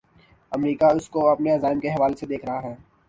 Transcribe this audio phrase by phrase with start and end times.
[0.51, 2.75] امریکہ اس کو اپنے عزائم کے حوالے سے دیکھ رہا ہے۔